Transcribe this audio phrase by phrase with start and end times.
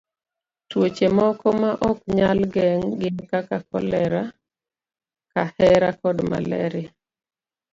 [0.69, 4.23] Tuoche moko ma ok nyal geng' gin kaka kolera,
[5.33, 6.91] kahera, kod malaria.